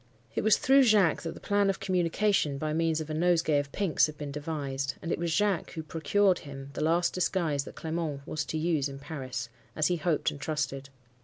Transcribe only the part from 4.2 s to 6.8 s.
devised; and it was Jacques who procured him